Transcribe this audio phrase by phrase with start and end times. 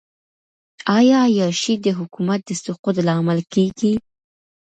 [0.97, 3.93] آیا عیاشي د حکومت د سقوط لامل کیږي؟